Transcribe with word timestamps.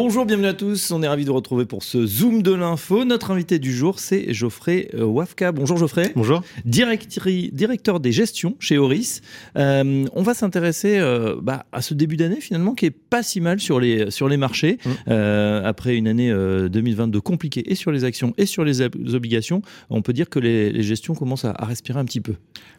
Bonjour, 0.00 0.26
bienvenue 0.26 0.46
à 0.46 0.54
tous. 0.54 0.92
On 0.92 1.02
est 1.02 1.08
ravis 1.08 1.24
de 1.24 1.32
retrouver 1.32 1.64
pour 1.64 1.82
ce 1.82 2.06
Zoom 2.06 2.44
de 2.44 2.54
l'info. 2.54 3.04
Notre 3.04 3.32
invité 3.32 3.58
du 3.58 3.74
jour, 3.74 3.98
c'est 3.98 4.32
Geoffrey 4.32 4.90
euh, 4.94 5.02
Wafka. 5.02 5.50
Bonjour 5.50 5.76
Geoffrey. 5.76 6.12
Bonjour. 6.14 6.40
directeur 6.64 7.98
des 7.98 8.12
gestions 8.12 8.54
chez 8.60 8.78
Horis. 8.78 9.22
Euh, 9.56 10.06
on 10.12 10.22
va 10.22 10.34
s'intéresser 10.34 10.98
euh, 10.98 11.34
bah, 11.42 11.66
à 11.72 11.82
ce 11.82 11.94
début 11.94 12.16
d'année 12.16 12.40
finalement 12.40 12.76
qui 12.76 12.86
est 12.86 12.92
pas 12.92 13.24
si 13.24 13.40
mal 13.40 13.58
sur 13.58 13.80
les, 13.80 14.12
sur 14.12 14.28
les 14.28 14.36
marchés. 14.36 14.78
Mmh. 14.84 15.10
après 15.64 15.96
une 15.96 16.06
année 16.06 16.32
2022 16.32 17.20
compliquée 17.20 17.68
et 17.68 17.74
sur 17.74 17.90
les 17.90 18.04
actions 18.04 18.34
et 18.38 18.46
sur 18.46 18.62
les, 18.62 18.80
obligations, 18.80 19.62
on 19.90 20.02
peut 20.02 20.12
dire 20.12 20.28
que 20.28 20.38
les, 20.38 20.80
gestions 20.84 21.16
commencent 21.16 21.44
à, 21.44 21.56
respirer 21.58 21.98
un 21.98 22.04
petit 22.04 22.20
peu. 22.20 22.34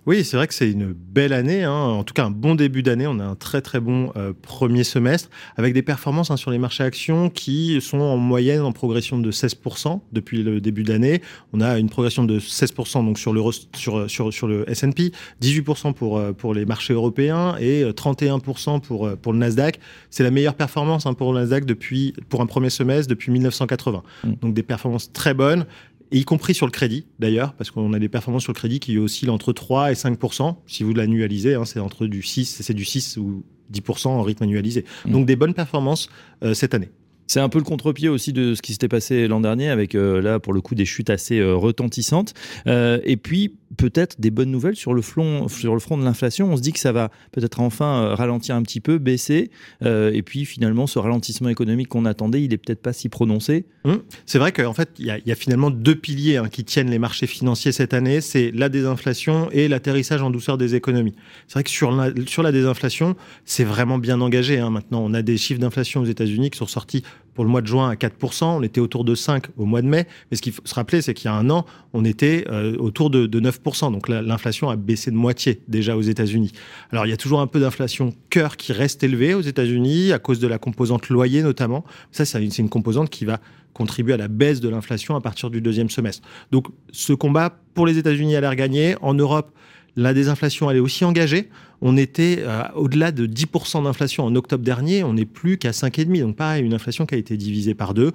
Oui, 0.06 0.24
c'est 0.24 0.38
vrai 0.38 0.48
que 0.48 0.54
c'est 0.54 0.72
une 0.72 0.94
belle 0.94 1.34
année. 1.34 1.66
Hein. 1.66 1.74
En 1.74 2.06
tout 2.06 2.14
cas, 2.14 2.24
un 2.24 2.32
bon 2.32 2.56
début 2.56 2.82
d'année. 2.82 3.08
On 3.08 3.20
a 3.20 3.26
un 3.26 3.36
très 3.36 3.62
très 3.62 3.82
bon 3.82 4.14
premier 4.42 4.86
semestre 4.86 5.30
avec 5.58 5.74
des 5.74 5.82
performances 5.82 6.32
hein, 6.32 6.38
sur 6.38 6.52
les 6.52 6.58
marchés 6.58 6.86
actions 6.86 7.09
qui 7.34 7.82
sont 7.82 8.00
en 8.00 8.18
moyenne 8.18 8.62
en 8.62 8.72
progression 8.72 9.20
de 9.20 9.32
16% 9.32 10.00
depuis 10.12 10.44
le 10.44 10.62
début 10.62 10.84
de 10.84 10.92
l'année. 10.92 11.22
On 11.54 11.62
a 11.62 11.80
une 11.80 11.90
progression 11.90 12.24
de 12.24 12.40
16% 12.40 13.06
donc 13.06 13.18
sur 13.18 13.34
le, 13.34 13.42
sur, 13.76 14.10
sur, 14.10 14.34
sur 14.34 14.48
le 14.48 14.70
S&P, 14.70 15.12
18% 15.42 15.94
pour, 15.94 16.18
euh, 16.18 16.34
pour 16.34 16.54
les 16.54 16.66
marchés 16.66 16.94
européens 16.94 17.56
et 17.60 17.84
31% 17.84 18.76
euh, 18.76 18.80
pour, 18.80 19.08
euh, 19.08 19.16
pour 19.16 19.34
le 19.34 19.40
Nasdaq. 19.40 19.80
C'est 20.10 20.24
la 20.24 20.32
meilleure 20.32 20.56
performance 20.56 21.06
hein, 21.06 21.14
pour 21.14 21.34
le 21.34 21.40
Nasdaq 21.40 21.66
depuis, 21.66 22.14
pour 22.30 22.42
un 22.42 22.46
premier 22.46 22.70
semestre 22.70 23.10
depuis 23.10 23.32
1980. 23.32 24.04
Mm. 24.24 24.34
Donc 24.42 24.54
des 24.54 24.64
performances 24.64 25.12
très 25.12 25.34
bonnes 25.34 25.66
y 26.12 26.24
compris 26.26 26.56
sur 26.56 26.66
le 26.66 26.72
crédit 26.72 27.06
d'ailleurs, 27.20 27.54
parce 27.54 27.70
qu'on 27.70 27.94
a 27.94 28.00
des 28.00 28.10
performances 28.10 28.42
sur 28.42 28.52
le 28.52 28.58
crédit 28.58 28.80
qui 28.80 28.98
oscillent 28.98 29.30
entre 29.30 29.54
3 29.54 29.92
et 29.92 29.94
5% 29.94 30.56
Si 30.66 30.84
vous 30.84 30.96
l'annualisez, 30.96 31.54
hein, 31.54 31.66
c'est 31.66 31.80
entre 31.80 32.08
du 32.08 32.24
6, 32.24 32.62
c'est 32.64 32.74
du 32.74 32.84
6 32.84 33.18
ou 33.18 33.44
10 33.70 34.08
en 34.08 34.24
rythme 34.24 34.44
annualisé. 34.44 34.86
Mm. 35.06 35.12
Donc 35.12 35.26
des 35.28 35.36
bonnes 35.36 35.54
performances 35.54 36.10
cette 36.54 36.74
année. 36.74 36.90
C'est 37.30 37.40
un 37.40 37.48
peu 37.48 37.60
le 37.60 37.64
contre-pied 37.64 38.10
aussi 38.10 38.34
de 38.34 38.56
ce 38.56 38.62
qui 38.64 38.72
s'était 38.72 38.88
passé 38.88 39.28
l'an 39.28 39.40
dernier, 39.40 39.70
avec 39.70 39.94
euh, 39.94 40.20
là, 40.20 40.40
pour 40.40 40.52
le 40.52 40.62
coup, 40.62 40.74
des 40.74 40.86
chutes 40.86 41.12
assez 41.12 41.38
euh, 41.38 41.56
retentissantes. 41.56 42.34
Euh, 42.66 43.00
et 43.04 43.18
puis, 43.18 43.56
peut-être 43.80 44.20
des 44.20 44.30
bonnes 44.30 44.52
nouvelles 44.52 44.76
sur 44.76 44.94
le, 44.94 45.02
front, 45.02 45.48
sur 45.48 45.74
le 45.74 45.80
front 45.80 45.98
de 45.98 46.04
l'inflation. 46.04 46.52
On 46.52 46.58
se 46.58 46.62
dit 46.62 46.74
que 46.74 46.80
ça 46.80 46.92
va 46.92 47.10
peut-être 47.32 47.62
enfin 47.62 48.14
ralentir 48.14 48.56
un 48.56 48.62
petit 48.62 48.82
peu, 48.82 48.98
baisser. 48.98 49.52
et 49.82 50.22
puis, 50.22 50.44
finalement, 50.46 50.86
ce 50.86 51.00
ralentissement 51.00 51.50
économique 51.50 51.88
qu'on 51.88 52.06
attendait, 52.06 52.44
il 52.44 52.54
est 52.54 52.58
peut-être 52.58 52.82
pas 52.82 52.94
si 52.94 53.08
prononcé. 53.08 53.66
Mmh. 53.86 53.94
C'est 54.26 54.38
vrai 54.38 54.52
qu'en 54.52 54.74
fait, 54.74 54.90
il 55.00 55.06
y, 55.06 55.32
a 55.32 55.36
finalement 55.36 55.72
deux 55.72 55.96
piliers 55.96 56.38
hein, 56.38 56.50
qui 56.50 56.66
tiennent 56.66 56.90
les 56.90 57.00
marchés 57.00 57.28
financiers 57.28 57.72
cette 57.72 57.94
année. 57.94 58.20
C'est 58.20 58.52
la 58.52 58.68
désinflation 58.68 59.50
et 59.52 59.68
l'atterrissage 59.68 60.22
en 60.22 60.30
douceur 60.30 60.58
des 60.58 60.76
économies. 60.76 61.16
C'est 61.48 61.54
vrai 61.54 61.64
que 61.64 61.70
sur 61.70 61.92
la, 61.92 62.12
sur 62.28 62.44
la 62.44 62.52
désinflation, 62.52 63.16
c'est 63.46 63.64
vraiment 63.64 63.98
bien 63.98 64.20
engagé. 64.20 64.60
Hein. 64.60 64.70
Maintenant, 64.70 65.02
on 65.04 65.14
a 65.14 65.22
des 65.22 65.38
chiffres 65.38 65.62
d'inflation 65.62 66.02
aux 66.02 66.06
États-Unis 66.06 66.50
qui 66.50 66.58
sont 66.58 66.68
sortis 66.68 67.04
pour 67.40 67.46
le 67.46 67.52
mois 67.52 67.62
de 67.62 67.68
juin 67.68 67.90
à 67.90 67.96
4%, 67.96 68.58
on 68.58 68.64
était 68.64 68.82
autour 68.82 69.06
de 69.06 69.16
5 69.16 69.46
au 69.56 69.64
mois 69.64 69.82
de 69.82 69.88
mai. 69.88 70.08
Mais 70.30 70.36
ce 70.36 70.42
qu'il 70.42 70.52
faut 70.52 70.62
se 70.66 70.76
rappeler, 70.76 71.02
c'est 71.02 71.14
qu'il 71.14 71.32
y 71.32 71.34
a 71.34 71.36
un 71.36 71.50
an, 71.50 71.66
on 71.94 72.04
était 72.04 72.44
euh, 72.50 72.76
autour 72.80 73.10
de, 73.10 73.28
9%. 73.28 73.94
Donc 73.94 74.10
l'inflation 74.10 74.70
a 74.70 74.76
baissé 74.76 75.10
de 75.10 75.16
moitié 75.16 75.62
déjà 75.70 75.96
aux 75.96 76.02
États-Unis. 76.02 76.52
Alors 76.92 77.06
il 77.06 77.12
y 77.12 77.14
a 77.14 77.16
toujours 77.16 77.40
un 77.40 77.48
peu 77.48 77.62
d'inflation 77.62 78.14
cœur 78.30 78.58
qui 78.58 78.74
reste 78.74 79.06
élevée 79.06 79.36
aux 79.36 79.42
États-Unis 79.42 80.12
à 80.12 80.20
cause 80.20 80.42
de 80.42 80.48
la 80.48 80.58
composante 80.58 81.08
loyer 81.08 81.42
notamment. 81.42 81.86
Ça, 82.12 82.26
c'est 82.26 82.44
une, 82.44 82.52
une 82.58 82.68
composante 82.68 83.10
qui 83.10 83.24
va 83.24 83.40
contribuer 83.72 84.16
à 84.16 84.18
la 84.18 84.28
baisse 84.28 84.60
de 84.60 84.68
l'inflation 84.68 85.16
à 85.16 85.22
partir 85.22 85.50
du 85.50 85.62
deuxième 85.62 85.90
semestre. 85.90 86.28
Donc 86.52 86.68
ce 86.92 87.14
combat 87.14 87.58
pour 87.74 87.88
les 87.88 87.98
États-Unis 87.98 88.36
a 88.36 88.42
l'air 88.42 88.58
gagné. 88.58 88.98
En 89.00 89.14
Europe, 89.14 89.54
la 90.00 90.14
désinflation, 90.14 90.70
elle 90.72 90.78
est 90.78 90.82
aussi 90.82 91.04
engagée. 91.04 91.50
On 91.82 91.98
était 91.98 92.38
euh, 92.40 92.64
au-delà 92.76 93.12
de 93.12 93.28
10% 93.28 93.84
d'inflation 93.84 94.24
en 94.24 94.36
octobre 94.36 94.64
dernier, 94.64 95.04
on 95.04 95.14
n'est 95.14 95.26
plus 95.26 95.58
qu'à 95.58 95.72
5,5%. 95.72 96.22
Donc 96.22 96.36
pareil, 96.36 96.64
une 96.64 96.74
inflation 96.74 97.06
qui 97.06 97.16
a 97.16 97.18
été 97.18 97.38
divisée 97.38 97.74
par 97.74 97.94
deux. 97.94 98.12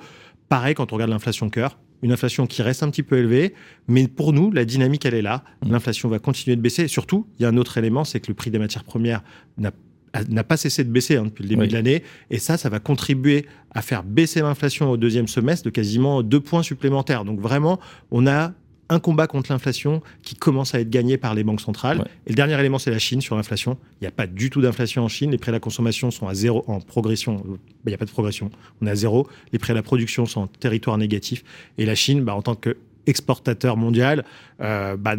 Pareil 0.49 0.75
quand 0.75 0.93
on 0.93 0.97
regarde 0.97 1.11
l'inflation 1.11 1.51
cœur, 1.51 1.79
une 2.03 2.13
inflation 2.13 2.47
qui 2.47 2.63
reste 2.63 2.83
un 2.83 2.91
petit 2.91 3.03
peu 3.03 3.19
élevée, 3.19 3.55
mais 3.89 4.09
pour 4.09 4.33
nous, 4.33 4.51
la 4.51 4.65
dynamique, 4.65 5.05
elle 5.07 5.15
est 5.15 5.23
là. 5.23 5.45
Mmh. 5.63 5.73
L'inflation 5.73 6.09
va 6.09 6.19
continuer 6.19 6.57
de 6.57 6.61
baisser. 6.61 6.89
surtout, 6.89 7.27
il 7.39 7.43
y 7.43 7.47
a 7.47 7.49
un 7.49 7.57
autre 7.57 7.77
élément, 7.79 8.05
c'est 8.05 8.21
que 8.21 8.29
le 8.29 8.35
prix 8.35 8.51
des 8.51 8.59
matières 8.59 8.85
premières 8.85 9.23
n'a 9.59 10.45
pas 10.45 10.57
cessé 10.57 10.85
de 10.85 10.91
baisser 10.91 11.17
hein, 11.17 11.25
depuis 11.25 11.43
le 11.43 11.49
début 11.49 11.67
de 11.67 11.73
l'année. 11.73 12.03
Et 12.31 12.39
ça, 12.39 12.57
ça 12.57 12.69
va 12.69 12.79
contribuer 12.79 13.47
à 13.75 13.83
faire 13.83 14.05
baisser 14.05 14.41
l'inflation 14.41 14.91
au 14.91 14.97
deuxième 14.97 15.29
semestre 15.29 15.65
de 15.65 15.71
quasiment 15.71 16.23
deux 16.23 16.41
points 16.41 16.63
supplémentaires. 16.63 17.25
Donc 17.25 17.41
vraiment, 17.41 17.81
on 18.11 18.27
a 18.27 18.53
un 18.89 18.99
combat 18.99 19.27
contre 19.27 19.53
l'inflation 19.53 20.03
qui 20.23 20.35
commence 20.35 20.75
à 20.75 20.81
être 20.81 20.91
gagné 20.91 21.17
par 21.17 21.35
les 21.35 21.45
banques 21.45 21.61
centrales. 21.61 22.05
Et 22.27 22.31
le 22.31 22.35
dernier 22.35 22.59
élément, 22.59 22.79
c'est 22.79 22.91
la 22.91 22.99
Chine 22.99 23.21
sur 23.21 23.37
l'inflation. 23.37 23.79
Il 24.01 24.05
n'y 24.05 24.09
a 24.09 24.11
pas 24.11 24.27
du 24.27 24.51
tout 24.51 24.61
d'inflation 24.61 25.05
en 25.05 25.09
Chine. 25.09 25.31
Les 25.31 25.39
prix 25.39 25.51
à 25.51 25.53
la 25.53 25.61
consommation 25.61 26.11
sont 26.11 26.29
à 26.29 26.35
zéro 26.35 26.65
en 26.67 26.81
progression. 26.81 27.43
Il 27.85 27.89
n'y 27.89 27.95
a 27.95 27.99
pas 27.99 28.05
de 28.05 28.11
progression. 28.11 28.51
On 28.81 28.87
est 28.87 28.91
à 28.91 28.95
zéro. 28.95 29.29
Les 29.53 29.59
prix 29.59 29.73
à 29.73 29.75
la 29.75 29.83
production 29.83 30.27
sont 30.27 30.43
en 30.43 30.47
territoire 30.47 30.99
négatif. 30.99 31.45
Et 31.79 31.87
la 31.87 31.95
Chine, 31.95 32.23
bah, 32.23 32.35
en 32.35 32.43
tant 32.43 32.55
qu'exportateur 32.55 33.77
mondial, 33.77 34.25
euh, 34.61 34.97
bah, 34.97 35.17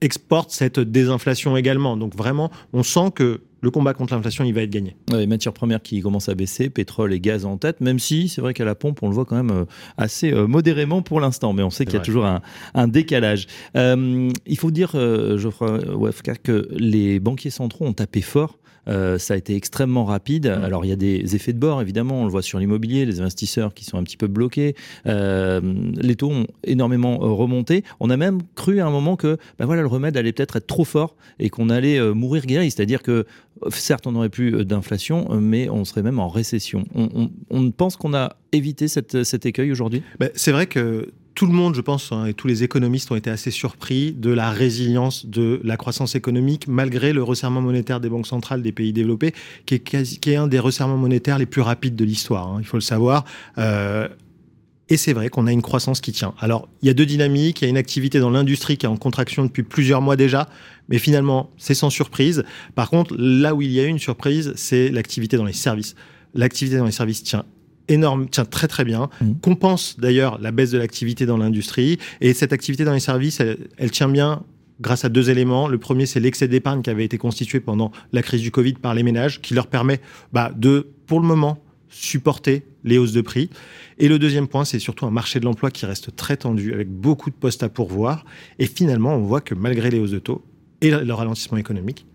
exporte 0.00 0.50
cette 0.50 0.80
désinflation 0.80 1.56
également. 1.56 1.96
Donc 1.96 2.14
vraiment, 2.14 2.50
on 2.72 2.82
sent 2.82 3.10
que 3.14 3.40
le 3.62 3.70
combat 3.70 3.94
contre 3.94 4.14
l'inflation, 4.14 4.44
il 4.44 4.52
va 4.52 4.62
être 4.62 4.70
gagné. 4.70 4.96
Les 5.12 5.28
matières 5.28 5.52
premières 5.52 5.80
qui 5.80 6.00
commencent 6.00 6.28
à 6.28 6.34
baisser, 6.34 6.68
pétrole 6.68 7.12
et 7.12 7.20
gaz 7.20 7.44
en 7.44 7.56
tête, 7.56 7.80
même 7.80 8.00
si 8.00 8.28
c'est 8.28 8.40
vrai 8.40 8.54
qu'à 8.54 8.64
la 8.64 8.74
pompe, 8.74 9.02
on 9.02 9.08
le 9.08 9.14
voit 9.14 9.24
quand 9.24 9.36
même 9.36 9.52
euh, 9.52 9.64
assez 9.96 10.32
euh, 10.32 10.48
modérément 10.48 11.00
pour 11.00 11.20
l'instant, 11.20 11.52
mais 11.52 11.62
on 11.62 11.70
sait 11.70 11.84
qu'il 11.84 11.94
y 11.94 11.98
a 11.98 12.00
toujours 12.00 12.26
un, 12.26 12.88
décalage. 12.88 13.46
Euh, 13.76 14.30
il 14.46 14.58
faut 14.58 14.72
dire, 14.72 14.90
Geoffroy 14.92 15.78
Wefka, 15.94 16.34
que 16.34 16.68
les 16.72 17.20
banquiers 17.20 17.50
centraux 17.50 17.86
ont 17.86 17.92
tapé 17.92 18.20
fort 18.20 18.58
euh, 18.88 19.18
ça 19.18 19.34
a 19.34 19.36
été 19.36 19.54
extrêmement 19.54 20.04
rapide. 20.04 20.46
Mmh. 20.46 20.64
Alors 20.64 20.84
il 20.84 20.88
y 20.88 20.92
a 20.92 20.96
des 20.96 21.36
effets 21.36 21.52
de 21.52 21.58
bord, 21.58 21.80
évidemment, 21.80 22.22
on 22.22 22.24
le 22.24 22.30
voit 22.30 22.42
sur 22.42 22.58
l'immobilier, 22.58 23.04
les 23.06 23.20
investisseurs 23.20 23.74
qui 23.74 23.84
sont 23.84 23.98
un 23.98 24.02
petit 24.02 24.16
peu 24.16 24.26
bloqués. 24.26 24.74
Euh, 25.06 25.60
les 25.96 26.16
taux 26.16 26.30
ont 26.30 26.46
énormément 26.64 27.22
euh, 27.22 27.32
remonté. 27.32 27.84
On 28.00 28.10
a 28.10 28.16
même 28.16 28.40
cru 28.54 28.80
à 28.80 28.86
un 28.86 28.90
moment 28.90 29.16
que 29.16 29.36
ben 29.58 29.66
voilà, 29.66 29.82
le 29.82 29.88
remède 29.88 30.16
allait 30.16 30.32
peut-être 30.32 30.56
être 30.56 30.66
trop 30.66 30.84
fort 30.84 31.16
et 31.38 31.50
qu'on 31.50 31.70
allait 31.70 32.00
mourir 32.14 32.46
guéri. 32.46 32.70
C'est-à-dire 32.70 33.02
que 33.02 33.26
certes, 33.70 34.06
on 34.06 34.12
n'aurait 34.12 34.28
plus 34.28 34.64
d'inflation, 34.64 35.28
mais 35.40 35.68
on 35.68 35.84
serait 35.84 36.02
même 36.02 36.18
en 36.18 36.28
récession. 36.28 36.84
On, 36.94 37.70
pense 37.70 37.96
qu'on 37.96 38.14
a 38.14 38.36
évité 38.52 38.86
cet 38.88 39.46
écueil 39.46 39.72
aujourd'hui? 39.72 40.02
Ben, 40.18 40.30
C'est 40.34 40.52
vrai 40.52 40.66
que 40.66 41.08
tout 41.34 41.46
le 41.46 41.52
monde, 41.52 41.74
je 41.74 41.80
pense, 41.80 42.12
hein, 42.12 42.26
et 42.26 42.34
tous 42.34 42.46
les 42.46 42.62
économistes 42.62 43.10
ont 43.10 43.16
été 43.16 43.30
assez 43.30 43.50
surpris 43.50 44.12
de 44.12 44.30
la 44.30 44.50
résilience 44.50 45.26
de 45.26 45.60
la 45.64 45.76
croissance 45.76 46.14
économique 46.14 46.68
malgré 46.68 47.12
le 47.12 47.22
resserrement 47.22 47.62
monétaire 47.62 48.00
des 48.00 48.08
banques 48.08 48.26
centrales 48.26 48.62
des 48.62 48.72
pays 48.72 48.92
développés, 48.92 49.32
qui 49.66 49.74
est, 49.74 50.36
un 50.36 50.46
des 50.46 50.58
resserrements 50.58 50.98
monétaires 50.98 51.38
les 51.38 51.46
plus 51.46 51.62
rapides 51.62 51.96
de 51.96 52.04
l'histoire, 52.04 52.48
hein, 52.48 52.56
il 52.58 52.66
faut 52.66 52.76
le 52.76 52.82
savoir. 52.82 53.24
Euh, 53.58 54.08
et 54.88 54.98
c'est 54.98 55.14
vrai 55.14 55.30
qu'on 55.30 55.46
a 55.46 55.52
une 55.52 55.62
croissance 55.62 56.02
qui 56.02 56.12
tient. 56.12 56.34
Alors, 56.38 56.68
il 56.82 56.86
y 56.88 56.90
a 56.90 56.94
deux 56.94 57.06
dynamiques. 57.06 57.62
Il 57.62 57.64
y 57.64 57.66
a 57.66 57.70
une 57.70 57.78
activité 57.78 58.20
dans 58.20 58.28
l'industrie 58.28 58.76
qui 58.76 58.84
est 58.84 58.90
en 58.90 58.98
contraction 58.98 59.44
depuis 59.46 59.62
plusieurs 59.62 60.02
mois 60.02 60.16
déjà, 60.16 60.50
mais 60.90 60.98
finalement, 60.98 61.48
c'est 61.56 61.72
sans 61.72 61.88
surprise. 61.88 62.44
Par 62.74 62.90
contre, 62.90 63.16
là 63.16 63.54
où 63.54 63.62
il 63.62 63.70
y 63.70 63.80
a 63.80 63.84
une 63.84 63.98
surprise, 63.98 64.52
c'est 64.56 64.90
l'activité 64.90 65.38
dans 65.38 65.46
les 65.46 65.54
services. 65.54 65.94
L'activité 66.34 66.76
dans 66.76 66.84
les 66.84 66.92
services 66.92 67.22
tient 67.22 67.46
énorme, 67.88 68.28
tient 68.28 68.44
très 68.44 68.68
très 68.68 68.84
bien, 68.84 69.08
mmh. 69.20 69.32
compense 69.40 69.96
d'ailleurs 69.98 70.38
la 70.40 70.52
baisse 70.52 70.70
de 70.70 70.78
l'activité 70.78 71.26
dans 71.26 71.36
l'industrie. 71.36 71.98
Et 72.20 72.34
cette 72.34 72.52
activité 72.52 72.84
dans 72.84 72.92
les 72.92 73.00
services, 73.00 73.40
elle, 73.40 73.90
tient 73.90 74.08
bien 74.08 74.42
grâce 74.80 75.04
à 75.04 75.08
deux 75.08 75.30
éléments. 75.30 75.68
Le 75.68 75.78
premier, 75.78 76.06
c'est 76.06 76.20
l'excès 76.20 76.48
d'épargne 76.48 76.82
qui 76.82 76.90
avait 76.90 77.04
été 77.04 77.18
constitué 77.18 77.60
pendant 77.60 77.92
la 78.12 78.22
crise 78.22 78.42
du 78.42 78.50
Covid 78.50 78.74
par 78.74 78.94
les 78.94 79.02
ménages, 79.02 79.40
qui 79.40 79.54
leur 79.54 79.66
permet 79.66 80.00
bah, 80.32 80.52
de, 80.56 80.88
pour 81.06 81.20
le 81.20 81.26
moment, 81.26 81.58
supporter 81.88 82.64
les 82.84 82.98
hausses 82.98 83.12
de 83.12 83.20
prix. 83.20 83.50
Et 83.98 84.08
le 84.08 84.18
deuxième 84.18 84.48
point, 84.48 84.64
c'est 84.64 84.78
surtout 84.78 85.06
un 85.06 85.10
marché 85.10 85.40
de 85.40 85.44
l'emploi 85.44 85.70
qui 85.70 85.86
reste 85.86 86.16
très 86.16 86.36
tendu, 86.36 86.72
avec 86.72 86.88
beaucoup 86.88 87.30
de 87.30 87.34
postes 87.34 87.62
à 87.62 87.68
pourvoir. 87.68 88.24
Et 88.58 88.66
finalement, 88.66 89.14
on 89.14 89.20
voit 89.20 89.40
que 89.40 89.54
malgré 89.54 89.90
les 89.90 89.98
hausses 89.98 90.10
de 90.10 90.18
taux 90.18 90.44
et 90.80 90.90
le 90.90 91.14
ralentissement 91.14 91.58
économique, 91.58 92.06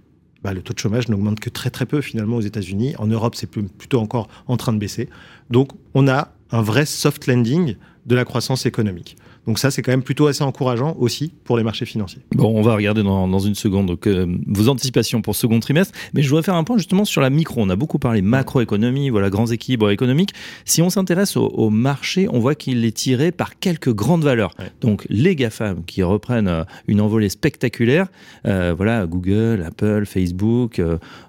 bah, 0.44 0.54
le 0.54 0.62
taux 0.62 0.74
de 0.74 0.80
chômage 0.80 1.10
n'augmente 1.10 1.40
que 1.40 1.50
très 1.50 1.70
très 1.70 1.86
peu 1.86 2.02
finalement 2.02 2.38
aux 2.38 2.42
États-Unis. 2.42 2.96
En 2.98 3.08
Europe, 3.08 3.36
c'est 3.36 3.48
plutôt 3.48 4.00
encore 4.00 4.28
en 4.48 4.58
train 4.58 4.74
de 4.74 4.78
baisser. 4.78 5.10
Donc 5.50 5.72
on 5.94 6.08
a 6.08 6.32
un 6.52 6.62
vrai 6.62 6.86
soft 6.86 7.28
landing 7.28 7.76
de 8.06 8.16
la 8.16 8.26
croissance 8.26 8.66
économique. 8.66 9.18
Donc 9.48 9.60
ça, 9.60 9.72
c'est 9.72 9.82
quand 9.82 9.92
même 9.92 10.04
plutôt 10.04 10.28
assez 10.28 10.44
encourageant 10.44 10.96
aussi 11.00 11.32
pour 11.46 11.58
les 11.58 11.64
marchés 11.64 11.86
financiers. 11.86 12.22
Bon, 12.36 12.54
on 12.54 12.62
va 12.62 12.76
regarder 12.76 13.02
dans, 13.02 13.40
une 13.40 13.56
seconde 13.56 13.88
donc, 13.88 14.06
euh, 14.06 14.28
vos 14.46 14.68
anticipations 14.68 15.22
pour 15.22 15.36
ce 15.36 15.42
second 15.42 15.60
trimestre, 15.62 15.98
mais 16.14 16.22
je 16.22 16.30
voudrais 16.30 16.44
faire 16.44 16.56
un 16.56 16.66
point 16.66 16.78
justement 16.78 17.06
sur 17.06 17.22
la 17.22 17.30
micro. 17.30 17.62
On 17.62 17.70
a 17.70 17.78
beaucoup 17.78 17.98
parlé 17.98 18.22
macroéconomie, 18.22 19.10
voilà, 19.10 19.30
grands 19.30 19.48
équilibres 19.48 19.90
économiques. 19.90 20.34
Si 20.66 20.82
on 20.82 20.90
s'intéresse 20.90 21.38
au, 21.38 21.70
marché, 21.70 22.28
on 22.30 22.40
voit 22.40 22.56
qu'il 22.56 22.84
est 22.84 22.96
tiré 22.96 23.32
par 23.32 23.58
quelques 23.58 23.94
grandes 23.94 24.24
valeurs. 24.24 24.54
Donc 24.82 25.06
les 25.10 25.36
GAFAM 25.36 25.86
qui 25.86 26.04
reprennent 26.04 26.50
euh, 26.50 26.64
une 26.88 27.00
envolée 27.00 27.30
spectaculaire, 27.30 28.08
euh, 28.46 28.74
voilà, 28.76 29.06
Google, 29.06 29.64
Apple, 29.66 30.06
Facebook, 30.06 30.82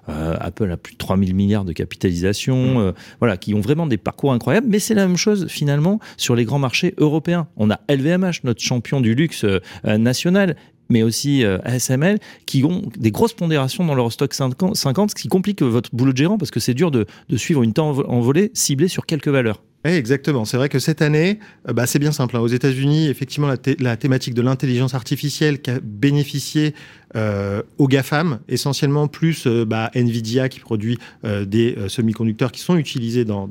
Apple 0.07 0.71
a 0.71 0.77
plus 0.77 0.93
de 0.93 0.97
3000 0.97 1.33
milliards 1.35 1.65
de 1.65 1.71
capitalisation, 1.71 2.93
voilà, 3.19 3.37
qui 3.37 3.53
ont 3.53 3.61
vraiment 3.61 3.87
des 3.87 3.97
parcours 3.97 4.33
incroyables, 4.33 4.67
mais 4.69 4.79
c'est 4.79 4.95
la 4.95 5.07
même 5.07 5.17
chose 5.17 5.47
finalement 5.47 5.99
sur 6.17 6.35
les 6.35 6.43
grands 6.43 6.59
marchés 6.59 6.93
européens. 6.97 7.47
On 7.55 7.69
a 7.69 7.79
LV 7.87 8.08
LVMH, 8.09 8.43
notre 8.43 8.61
champion 8.61 9.01
du 9.01 9.15
luxe 9.15 9.45
national, 9.83 10.55
mais 10.89 11.03
aussi 11.03 11.43
ASML, 11.45 12.19
qui 12.45 12.63
ont 12.63 12.89
des 12.97 13.11
grosses 13.11 13.33
pondérations 13.33 13.85
dans 13.85 13.95
leur 13.95 14.11
stock 14.11 14.33
50, 14.33 14.75
ce 14.75 15.15
qui 15.15 15.27
complique 15.27 15.61
votre 15.61 15.89
boulot 15.93 16.11
de 16.11 16.17
gérant 16.17 16.37
parce 16.37 16.51
que 16.51 16.59
c'est 16.59 16.73
dur 16.73 16.91
de, 16.91 17.05
suivre 17.35 17.63
une 17.63 17.73
temps 17.73 17.97
envolée 18.07 18.51
ciblée 18.53 18.87
sur 18.87 19.05
quelques 19.05 19.27
valeurs. 19.27 19.61
Oui, 19.85 19.91
exactement. 19.91 20.43
C'est 20.43 20.57
vrai 20.57 20.67
que 20.67 20.77
cette 20.77 21.01
année, 21.01 21.39
euh, 21.69 21.73
bah, 21.73 21.85
c'est 21.85 21.99
bien 21.99 22.11
simple. 22.11 22.35
Hein. 22.35 22.41
Aux 22.41 22.47
États-Unis, 22.47 23.07
effectivement, 23.07 23.47
la, 23.79 23.97
thématique 23.97 24.33
de 24.33 24.41
l'intelligence 24.41 24.93
artificielle 24.93 25.61
qui 25.61 25.71
a 25.71 25.79
bénéficié 25.81 26.75
euh, 27.15 27.61
aux 27.77 27.87
GAFAM, 27.87 28.39
essentiellement 28.49 29.07
plus 29.07 29.47
euh, 29.47 29.63
bah, 29.63 29.89
Nvidia 29.95 30.49
qui 30.49 30.59
produit 30.59 30.97
des 31.23 31.77
semi-conducteurs 31.87 32.51
qui 32.51 32.59
sont 32.59 32.75
utilisés 32.75 33.23
dans, 33.23 33.47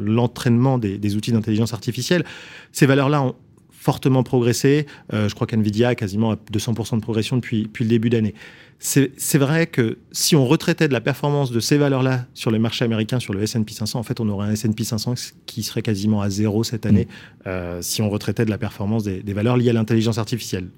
l'entraînement 0.00 0.78
des, 0.78 0.98
des, 0.98 1.14
outils 1.14 1.30
d'intelligence 1.30 1.72
artificielle. 1.72 2.24
Ces 2.72 2.86
valeurs-là 2.86 3.22
ont 3.22 3.34
fortement 3.82 4.22
progressé. 4.22 4.86
je 5.12 5.34
crois 5.34 5.46
qu'Nvidia 5.46 5.88
a 5.88 5.94
quasiment 5.94 6.34
200% 6.34 6.96
de 6.96 7.00
progression 7.00 7.36
depuis, 7.36 7.64
depuis 7.64 7.84
le 7.84 7.90
début 7.90 8.10
d'année 8.10 8.34
c'est 8.82 9.38
vrai 9.38 9.68
que 9.68 9.98
si 10.10 10.34
on 10.34 10.44
retraitait 10.44 10.88
de 10.88 10.92
la 10.92 11.00
performance 11.00 11.52
de 11.52 11.60
ces 11.60 11.78
valeurs-là 11.78 12.26
sur 12.34 12.50
les 12.50 12.58
marchés 12.58 12.84
américains, 12.84 13.20
sur 13.20 13.32
le 13.32 13.40
S&P 13.40 13.72
500, 13.72 13.98
en 13.98 14.02
fait, 14.02 14.18
on 14.18 14.28
aurait 14.28 14.48
un 14.48 14.52
S&P 14.52 14.82
500 14.82 15.14
qui 15.46 15.62
serait 15.62 15.82
quasiment 15.82 16.20
à 16.20 16.28
zéro 16.30 16.64
cette 16.64 16.84
année 16.84 17.04
mm. 17.04 17.48
euh, 17.48 17.82
si 17.82 18.02
on 18.02 18.10
retraitait 18.10 18.44
de 18.44 18.50
la 18.50 18.58
performance 18.58 19.04
des, 19.04 19.22
des 19.22 19.32
valeurs 19.34 19.56
liées 19.56 19.70
à 19.70 19.72
l'intelligence 19.72 20.18
artificielle. 20.18 20.68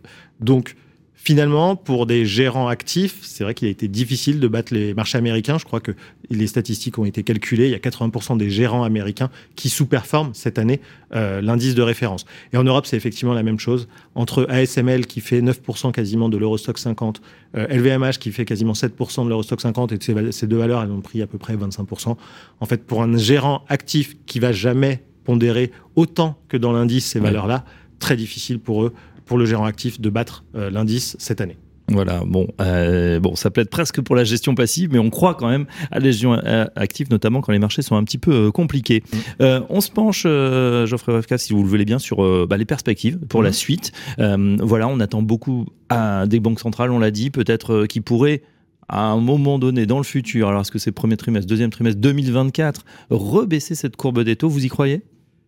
Donc, 0.40 0.76
Finalement, 1.16 1.74
pour 1.74 2.06
des 2.06 2.26
gérants 2.26 2.68
actifs, 2.68 3.20
c'est 3.22 3.44
vrai 3.44 3.54
qu'il 3.54 3.68
a 3.68 3.70
été 3.70 3.88
difficile 3.88 4.40
de 4.40 4.48
battre 4.48 4.74
les 4.74 4.92
marchés 4.94 5.16
américains. 5.16 5.56
Je 5.56 5.64
crois 5.64 5.80
que 5.80 5.92
les 6.28 6.46
statistiques 6.46 6.98
ont 6.98 7.06
été 7.06 7.22
calculées. 7.22 7.66
Il 7.66 7.70
y 7.70 7.74
a 7.74 7.78
80% 7.78 8.36
des 8.36 8.50
gérants 8.50 8.82
américains 8.82 9.30
qui 9.56 9.70
sous-performent 9.70 10.34
cette 10.34 10.58
année 10.58 10.80
euh, 11.14 11.40
l'indice 11.40 11.74
de 11.74 11.82
référence. 11.82 12.26
Et 12.52 12.58
en 12.58 12.64
Europe, 12.64 12.84
c'est 12.84 12.96
effectivement 12.96 13.32
la 13.32 13.42
même 13.42 13.58
chose. 13.58 13.88
Entre 14.14 14.46
ASML 14.50 15.06
qui 15.06 15.20
fait 15.20 15.40
9% 15.40 15.92
quasiment 15.92 16.28
de 16.28 16.36
l'Eurostock 16.36 16.78
50, 16.78 17.22
LVMH 17.54 18.04
euh, 18.04 18.10
qui 18.12 18.30
fait 18.32 18.44
quasiment 18.44 18.72
7% 18.72 19.24
de 19.24 19.28
l'Eurostock 19.28 19.60
50, 19.60 19.92
et 19.92 19.98
ces, 20.32 20.46
deux 20.46 20.58
valeurs, 20.58 20.82
elles 20.82 20.90
ont 20.90 21.00
pris 21.00 21.22
à 21.22 21.26
peu 21.26 21.38
près 21.38 21.56
25%. 21.56 22.16
En 22.60 22.66
fait, 22.66 22.84
pour 22.84 23.02
un 23.02 23.16
gérant 23.16 23.64
actif 23.68 24.16
qui 24.26 24.40
va 24.40 24.52
jamais 24.52 25.02
pondérer 25.24 25.70
autant 25.96 26.38
que 26.48 26.58
dans 26.58 26.72
l'indice 26.72 27.06
ces 27.06 27.18
valeurs-là, 27.18 27.64
très 28.04 28.16
difficile 28.16 28.58
pour 28.60 28.84
eux 28.84 28.92
pour 29.24 29.38
le 29.38 29.46
gérant 29.46 29.64
actif 29.64 29.98
de 29.98 30.10
battre 30.10 30.44
euh, 30.54 30.68
l'indice 30.68 31.16
cette 31.18 31.40
année. 31.40 31.56
Voilà, 31.88 32.22
bon, 32.26 32.48
euh, 32.60 33.18
bon, 33.18 33.34
ça 33.34 33.50
plaide 33.50 33.70
presque 33.70 34.02
pour 34.02 34.14
la 34.14 34.24
gestion 34.24 34.54
passive, 34.54 34.90
mais 34.92 34.98
on 34.98 35.08
croit 35.08 35.34
quand 35.34 35.48
même 35.48 35.64
à 35.90 36.00
la 36.00 36.04
gestion 36.04 36.34
euh, 36.34 36.66
active, 36.76 37.10
notamment 37.10 37.40
quand 37.40 37.52
les 37.52 37.58
marchés 37.58 37.80
sont 37.80 37.96
un 37.96 38.04
petit 38.04 38.18
peu 38.18 38.52
compliqués. 38.52 39.02
Mm. 39.40 39.44
on 39.70 39.80
se 39.80 39.90
penche, 39.90 40.24
Geoffrey 40.24 41.12
Wafka, 41.12 41.38
si 41.38 41.54
vous 41.54 41.62
le 41.62 41.68
voulez 41.68 41.86
bien, 41.86 41.98
sur 41.98 42.46
bah, 42.46 42.58
les 42.58 42.64
perspectives 42.66 43.18
pour 43.28 43.42
la 43.42 43.50
mm. 43.50 43.54
suite. 43.54 43.92
voilà, 44.18 44.86
on 44.88 45.00
attend 45.00 45.22
beaucoup 45.22 45.66
à 45.88 46.26
des 46.26 46.40
banques 46.40 46.60
centrales, 46.60 46.90
on 46.90 46.98
l'a 46.98 47.10
dit, 47.10 47.30
peut-être 47.30 47.86
qui 47.86 48.02
pourraient 48.02 48.42
à 48.88 49.04
un 49.04 49.20
moment 49.20 49.58
donné 49.58 49.86
dans 49.86 49.98
le 49.98 50.04
futur, 50.04 50.48
alors 50.48 50.60
est-ce 50.60 50.70
que 50.70 50.78
c'est 50.78 50.92
premier 50.92 51.16
trimestre, 51.16 51.48
deuxième 51.48 51.70
trimestre 51.70 52.00
2024, 52.00 52.84
rebaisser 53.08 53.74
cette 53.74 53.96
courbe 53.96 54.22
des 54.22 54.36
taux, 54.36 54.50
vous 54.50 54.64
y 54.64 54.68
croyez? 54.68 55.02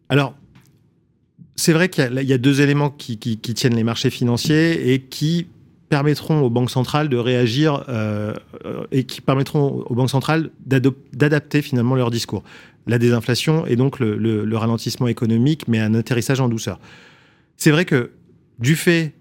Alors, 0.08 0.34
c'est 1.56 1.72
vrai 1.72 1.88
qu'il 1.88 2.22
y, 2.22 2.32
a 2.32 2.38
deux 2.38 2.60
éléments 2.60 2.90
qui, 2.90 3.18
tiennent 3.18 3.74
les 3.74 3.84
marchés 3.84 4.10
financiers 4.10 4.92
et 4.92 5.00
qui 5.00 5.46
permettront 5.88 6.40
aux 6.40 6.50
banques 6.50 6.70
centrales 6.70 7.08
de 7.08 7.16
réagir 7.16 7.84
euh, 7.88 8.34
et 8.92 9.04
qui 9.04 9.20
permettront 9.20 9.84
aux 9.88 9.94
banques 9.94 10.10
centrales 10.10 10.50
d'adapter 10.66 11.62
finalement 11.62 11.94
leur 11.94 12.10
discours. 12.10 12.42
La 12.86 12.98
désinflation 12.98 13.66
et 13.66 13.76
donc 13.76 13.98
le 13.98 14.56
ralentissement 14.56 15.08
économique, 15.08 15.66
mais 15.66 15.80
un 15.80 15.94
atterrissage 15.94 16.40
en 16.40 16.48
douceur. 16.48 16.78
C'est 17.56 17.70
vrai 17.70 17.84
que 17.84 18.10
du 18.58 18.76
fait 18.76 19.14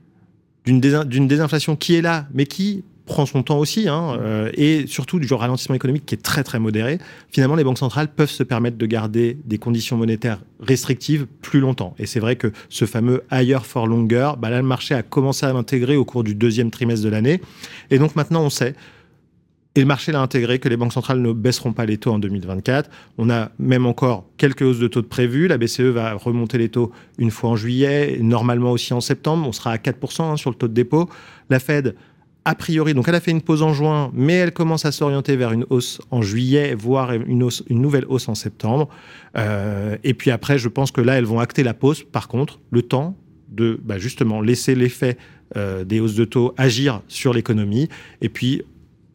d'une 0.65 0.79
désinflation 1.27 1.75
qui 1.75 1.95
est 1.95 2.01
là, 2.01 2.27
mais 2.33 2.45
qui 2.45 2.83
prend 3.05 3.25
son 3.25 3.43
temps 3.43 3.59
aussi, 3.59 3.87
hein, 3.87 4.17
euh, 4.19 4.49
et 4.55 4.87
surtout 4.87 5.19
du 5.19 5.27
genre 5.27 5.41
ralentissement 5.41 5.75
économique 5.75 6.05
qui 6.05 6.15
est 6.15 6.21
très 6.21 6.43
très 6.43 6.59
modéré, 6.59 6.97
finalement 7.29 7.55
les 7.55 7.63
banques 7.63 7.77
centrales 7.77 8.07
peuvent 8.07 8.29
se 8.29 8.43
permettre 8.43 8.77
de 8.77 8.85
garder 8.85 9.37
des 9.45 9.57
conditions 9.57 9.97
monétaires 9.97 10.39
restrictives 10.59 11.27
plus 11.41 11.59
longtemps. 11.59 11.93
Et 11.99 12.05
c'est 12.05 12.19
vrai 12.19 12.35
que 12.35 12.51
ce 12.69 12.85
fameux 12.85 13.23
higher 13.31 13.59
for 13.63 13.87
longer, 13.87 14.31
bah 14.39 14.49
là 14.49 14.57
le 14.57 14.67
marché 14.67 14.95
a 14.95 15.03
commencé 15.03 15.45
à 15.45 15.53
l'intégrer 15.53 15.95
au 15.95 16.05
cours 16.05 16.23
du 16.23 16.35
deuxième 16.35 16.71
trimestre 16.71 17.05
de 17.05 17.09
l'année. 17.09 17.41
Et 17.91 17.99
donc 17.99 18.15
maintenant 18.15 18.43
on 18.43 18.49
sait, 18.49 18.75
et 19.77 19.81
le 19.81 19.87
marché 19.87 20.13
l'a 20.13 20.21
intégré, 20.21 20.57
que 20.59 20.69
les 20.69 20.77
banques 20.77 20.93
centrales 20.93 21.21
ne 21.21 21.33
baisseront 21.33 21.73
pas 21.73 21.85
les 21.85 21.97
taux 21.97 22.13
en 22.13 22.19
2024. 22.19 22.89
On 23.17 23.29
a 23.29 23.51
même 23.59 23.85
encore 23.85 24.25
quelques 24.37 24.61
hausses 24.61 24.79
de 24.79 24.87
taux 24.87 25.01
de 25.01 25.07
prévues. 25.07 25.49
La 25.49 25.57
BCE 25.57 25.81
va 25.81 26.13
remonter 26.13 26.57
les 26.57 26.69
taux 26.69 26.93
une 27.17 27.29
fois 27.29 27.49
en 27.49 27.55
juillet, 27.57 28.17
normalement 28.21 28.71
aussi 28.71 28.93
en 28.93 29.01
septembre. 29.01 29.45
On 29.45 29.51
sera 29.51 29.71
à 29.71 29.75
4% 29.75 30.23
hein, 30.23 30.37
sur 30.37 30.49
le 30.49 30.55
taux 30.55 30.69
de 30.69 30.73
dépôt. 30.73 31.09
La 31.49 31.59
Fed 31.59 31.95
a 32.45 32.53
priori, 32.53 32.93
donc 32.93 33.07
elle 33.07 33.15
a 33.15 33.19
fait 33.19 33.31
une 33.31 33.41
pause 33.41 33.63
en 33.63 33.73
juin, 33.73 34.11
mais 34.13 34.33
elle 34.33 34.51
commence 34.51 34.85
à 34.85 34.91
s'orienter 34.91 35.35
vers 35.35 35.51
une 35.51 35.65
hausse 35.71 35.99
en 36.11 36.21
juillet, 36.21 36.75
voire 36.75 37.11
une, 37.11 37.41
hausse, 37.41 37.63
une 37.69 37.81
nouvelle 37.81 38.05
hausse 38.07 38.29
en 38.29 38.35
septembre. 38.35 38.87
Euh, 39.35 39.97
et 40.03 40.13
puis 40.13 40.29
après, 40.29 40.59
je 40.59 40.69
pense 40.69 40.91
que 40.91 41.01
là, 41.01 41.17
elles 41.17 41.25
vont 41.25 41.39
acter 41.39 41.63
la 41.63 41.73
pause. 41.73 42.03
Par 42.03 42.27
contre, 42.27 42.59
le 42.69 42.83
temps 42.83 43.17
de 43.49 43.79
bah, 43.83 43.97
justement 43.97 44.41
laisser 44.41 44.75
l'effet 44.75 45.17
euh, 45.57 45.83
des 45.83 45.99
hausses 45.99 46.13
de 46.13 46.25
taux 46.25 46.53
agir 46.55 47.01
sur 47.07 47.33
l'économie. 47.33 47.89
Et 48.21 48.29
puis, 48.29 48.61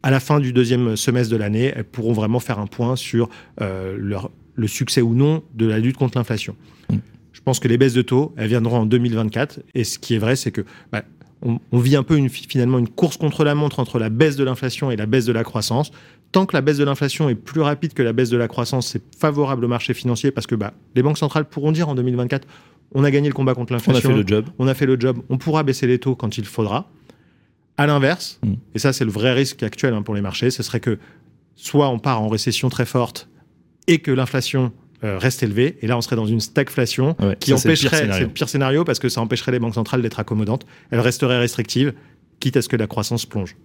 à 0.03 0.11
la 0.11 0.19
fin 0.19 0.41
du 0.41 0.51
deuxième 0.51 0.97
semestre 0.97 1.31
de 1.31 1.37
l'année, 1.37 1.71
elles 1.73 1.85
pourront 1.85 2.13
vraiment 2.13 2.41
faire 2.41 2.59
un 2.59 2.67
point 2.67 2.97
sur 2.97 3.29
euh, 3.61 3.95
leur, 3.97 4.29
le 4.55 4.67
succès 4.67 5.01
ou 5.01 5.13
non 5.13 5.41
de 5.53 5.67
la 5.67 5.79
lutte 5.79 5.95
contre 5.95 6.17
l'inflation. 6.17 6.55
Mm. 6.89 6.97
Je 7.31 7.39
pense 7.41 7.61
que 7.61 7.69
les 7.69 7.77
baisses 7.77 7.93
de 7.93 8.01
taux, 8.01 8.33
elles 8.35 8.49
viendront 8.49 8.79
en 8.79 8.85
2024. 8.85 9.61
Et 9.73 9.85
ce 9.85 9.99
qui 9.99 10.15
est 10.15 10.19
vrai, 10.19 10.35
c'est 10.35 10.51
que 10.51 10.65
bah, 10.91 11.03
on, 11.41 11.79
vit 11.79 11.95
un 11.95 12.03
peu 12.03 12.17
une, 12.17 12.29
finalement 12.29 12.77
une 12.77 12.87
course 12.87 13.17
contre 13.17 13.43
la 13.43 13.55
montre 13.55 13.79
entre 13.79 13.99
la 13.99 14.09
baisse 14.09 14.35
de 14.35 14.43
l'inflation 14.43 14.91
et 14.91 14.95
la 14.95 15.05
baisse 15.05 15.25
de 15.25 15.33
la 15.33 15.43
croissance. 15.43 15.91
Tant 16.31 16.45
que 16.45 16.55
la 16.55 16.61
baisse 16.61 16.77
de 16.77 16.83
l'inflation 16.83 17.29
est 17.29 17.35
plus 17.35 17.61
rapide 17.61 17.93
que 17.93 18.03
la 18.03 18.13
baisse 18.13 18.29
de 18.29 18.37
la 18.37 18.47
croissance, 18.47 18.87
c'est 18.87 19.01
favorable 19.17 19.65
au 19.65 19.67
marché 19.67 19.93
financier 19.93 20.31
parce 20.31 20.47
que 20.47 20.55
bah, 20.55 20.73
les 20.95 21.03
banques 21.03 21.17
centrales 21.17 21.45
pourront 21.45 21.71
dire 21.71 21.89
en 21.89 21.95
2024 21.95 22.47
on 22.93 23.03
a 23.03 23.11
gagné 23.11 23.29
le 23.29 23.33
combat 23.33 23.55
contre 23.55 23.73
l'inflation. 23.73 24.09
On 24.09 24.11
a 24.11 24.15
fait 24.15 24.21
le 24.21 24.27
job. 24.27 24.45
On 24.59 24.67
a 24.67 24.73
fait 24.73 24.85
le 24.85 24.99
job. 24.99 25.19
On 25.29 25.37
pourra 25.37 25.63
baisser 25.63 25.87
les 25.87 25.97
taux 25.97 26.15
quand 26.15 26.37
il 26.37 26.45
faudra. 26.45 26.89
À 27.77 27.87
l'inverse, 27.87 28.39
mm. 28.43 28.53
et 28.75 28.79
ça 28.79 28.93
c'est 28.93 29.05
le 29.05 29.11
vrai 29.11 29.33
risque 29.33 29.63
actuel 29.63 29.93
hein, 29.93 30.01
pour 30.01 30.13
les 30.13 30.21
marchés, 30.21 30.51
ce 30.51 30.61
serait 30.61 30.81
que 30.81 30.99
soit 31.55 31.89
on 31.89 31.99
part 31.99 32.21
en 32.21 32.27
récession 32.27 32.69
très 32.69 32.85
forte 32.85 33.29
et 33.87 33.99
que 33.99 34.11
l'inflation 34.11 34.71
euh, 35.03 35.17
reste 35.17 35.43
élevé. 35.43 35.77
Et 35.81 35.87
là, 35.87 35.97
on 35.97 36.01
serait 36.01 36.15
dans 36.15 36.25
une 36.25 36.39
stagflation 36.39 37.15
qui 37.39 37.53
empêcherait, 37.53 38.09
c'est 38.11 38.19
le 38.19 38.27
pire 38.27 38.49
scénario 38.49 38.83
parce 38.83 38.99
que 38.99 39.09
ça 39.09 39.21
empêcherait 39.21 39.51
les 39.51 39.59
banques 39.59 39.75
centrales 39.75 40.01
d'être 40.01 40.19
accommodantes. 40.19 40.65
Elles 40.91 40.99
resteraient 40.99 41.39
restrictives 41.39 41.93
quitte 42.41 42.57
à 42.57 42.61
ce 42.61 42.67
que 42.67 42.75
la 42.75 42.87
croissance 42.87 43.25
plonge. 43.25 43.55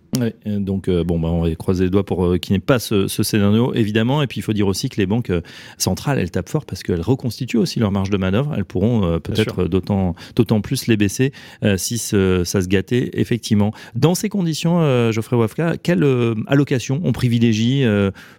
donc 0.45 0.88
euh, 0.88 1.02
bon, 1.02 1.18
bah, 1.18 1.28
on 1.28 1.42
va 1.42 1.54
croiser 1.56 1.85
les 1.85 1.90
doigts 1.90 2.04
pour 2.04 2.25
euh, 2.25 2.38
qu'il 2.38 2.52
n'y 2.52 2.59
ait 2.59 2.61
pas 2.61 2.78
ce, 2.78 3.09
scénario, 3.09 3.75
évidemment. 3.75 4.23
Et 4.23 4.28
puis 4.28 4.38
il 4.38 4.42
faut 4.42 4.52
dire 4.52 4.68
aussi 4.68 4.88
que 4.88 4.99
les 4.99 5.06
banques 5.06 5.30
euh, 5.30 5.40
centrales, 5.78 6.18
elles 6.18 6.30
tapent 6.30 6.49
fort 6.49 6.66
parce 6.66 6.83
qu'elles 6.83 7.00
reconstituent 7.00 7.56
aussi 7.56 7.80
leur 7.80 7.90
marge 7.90 8.11
de 8.11 8.16
manœuvre. 8.16 8.54
Elles 8.56 8.64
pourront 8.64 9.18
peut-être 9.21 9.64
d'autant, 9.64 10.14
d'autant 10.37 10.61
plus 10.61 10.87
les 10.87 10.97
baisser 10.97 11.33
si 11.76 11.97
ça 11.97 12.45
se 12.45 12.68
gâtait, 12.68 13.11
effectivement. 13.14 13.73
Dans 13.95 14.14
ces 14.14 14.28
conditions, 14.28 15.11
Geoffrey 15.11 15.37
Wafka, 15.37 15.76
quelle 15.78 16.04
allocation 16.47 17.00
on 17.04 17.12
privilégie 17.12 17.85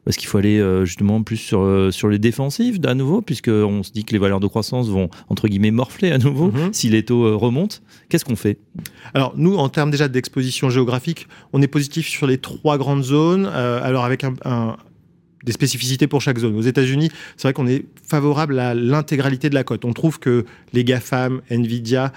Parce 0.05 0.17
qu'il 0.17 0.27
faut 0.27 0.37
aller 0.37 0.63
justement 0.85 1.23
plus 1.23 1.37
sur, 1.37 1.89
sur 1.91 2.09
les 2.09 2.19
défensives 2.19 2.79
à 2.85 2.93
nouveau, 2.93 3.21
puisqu'on 3.21 3.81
se 3.81 3.91
dit 3.91 4.05
que 4.05 4.13
les 4.13 4.19
valeurs 4.19 4.39
de 4.39 4.47
croissance 4.47 4.89
vont, 4.89 5.09
entre 5.29 5.47
guillemets, 5.47 5.71
morfler 5.71 6.11
à 6.11 6.19
nouveau 6.19 6.49
mm-hmm. 6.51 6.73
si 6.73 6.89
les 6.89 7.03
taux 7.03 7.37
remontent? 7.37 7.77
Qu'est-ce 8.09 8.25
qu'on 8.25 8.35
fait? 8.35 8.59
Alors 9.13 9.33
nous, 9.35 9.55
en 9.55 9.69
termes 9.69 9.91
déjà 9.91 10.07
d'exposition 10.27 10.69
géographique, 10.69 11.27
on 11.53 11.61
est 11.61 11.67
positif 11.67 12.07
sur 12.07 12.27
les 12.27 12.37
trois 12.37 12.77
grandes 12.77 13.03
zones, 13.03 13.49
euh, 13.51 13.81
alors 13.81 14.03
avec 14.03 14.25
des 15.43 15.51
spécificités 15.53 16.07
pour 16.07 16.21
chaque 16.21 16.37
zone. 16.37 16.55
Aux 16.57 16.61
États-Unis, 16.61 17.09
c'est 17.37 17.43
vrai 17.43 17.53
qu'on 17.53 17.67
est 17.67 17.85
favorable 18.03 18.59
à 18.59 18.73
l'intégralité 18.73 19.49
de 19.49 19.55
la 19.55 19.63
cote. 19.63 19.85
On 19.85 19.93
trouve 19.93 20.19
que 20.19 20.45
les 20.73 20.83
GAFAM, 20.83 21.41
Nvidia, 21.49 22.11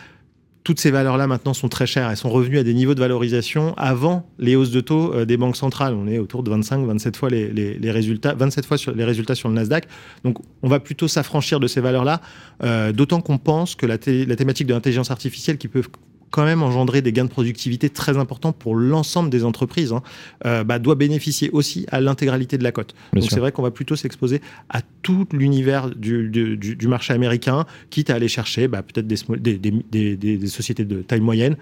toutes 0.64 0.80
ces 0.80 0.90
valeurs-là 0.90 1.26
maintenant 1.26 1.54
sont 1.54 1.68
très 1.68 1.86
chères. 1.86 2.10
Elles 2.10 2.16
sont 2.16 2.28
revenues 2.28 2.58
à 2.58 2.64
des 2.64 2.74
niveaux 2.74 2.94
de 2.94 3.00
valorisation 3.00 3.74
avant 3.76 4.28
les 4.38 4.56
hausses 4.56 4.72
de 4.72 4.80
taux 4.80 5.14
euh, 5.14 5.24
des 5.24 5.36
banques 5.36 5.56
centrales. 5.56 5.94
On 5.94 6.06
est 6.06 6.18
autour 6.18 6.42
de 6.42 6.50
25, 6.50 6.84
27 6.84 7.16
fois 7.16 7.30
les, 7.30 7.78
résultats, 7.90 8.34
27 8.34 8.66
fois 8.66 8.76
sur 8.76 8.92
les 8.92 9.04
résultats 9.04 9.34
sur 9.34 9.48
le 9.48 9.54
Nasdaq. 9.54 9.86
Donc, 10.24 10.38
on 10.62 10.68
va 10.68 10.80
plutôt 10.80 11.08
s'affranchir 11.08 11.60
de 11.60 11.66
ces 11.66 11.80
valeurs-là, 11.80 12.20
euh, 12.62 12.92
d'autant 12.92 13.20
qu'on 13.20 13.38
pense 13.38 13.74
que 13.74 13.86
la, 13.86 13.96
la 14.06 14.36
thématique 14.36 14.66
de 14.66 14.74
l'intelligence 14.74 15.10
artificielle 15.10 15.56
qui 15.56 15.68
peut 15.68 15.82
quand 16.30 16.44
même 16.44 16.62
engendrer 16.62 17.02
des 17.02 17.12
gains 17.12 17.24
de 17.24 17.30
productivité 17.30 17.90
très 17.90 18.16
importants 18.16 18.52
pour 18.52 18.74
l'ensemble 18.74 19.30
des 19.30 19.44
entreprises, 19.44 19.92
hein, 19.92 20.02
euh, 20.46 20.64
bah, 20.64 20.78
doit 20.78 20.94
bénéficier 20.94 21.50
aussi 21.50 21.86
à 21.90 22.00
l'intégralité 22.00 22.58
de 22.58 22.64
la 22.64 22.72
cote. 22.72 22.94
Donc 23.12 23.24
c'est 23.30 23.40
vrai 23.40 23.52
qu'on 23.52 23.62
va 23.62 23.70
plutôt 23.70 23.96
s'exposer 23.96 24.40
à 24.68 24.80
tout 25.02 25.26
l'univers 25.32 25.90
du, 25.90 26.28
du, 26.28 26.88
marché 26.88 27.12
américain, 27.12 27.66
quitte 27.90 28.10
à 28.10 28.14
aller 28.14 28.28
chercher 28.28 28.68
bah, 28.68 28.82
peut-être 28.82 29.06
des, 29.06 29.58
des, 29.58 29.72
des, 29.90 30.16
des, 30.16 30.46
sociétés 30.46 30.84
de 30.84 31.02
taille 31.02 31.20
moyenne 31.20 31.56